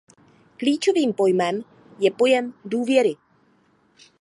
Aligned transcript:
Klíčovým 0.57 1.13
pojmem 1.13 1.61
je 1.99 2.11
pojem 2.11 2.53
důvěry. 2.65 3.15